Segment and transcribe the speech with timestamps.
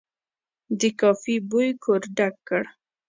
[0.79, 2.63] د کافي بوی کور ډک کړ.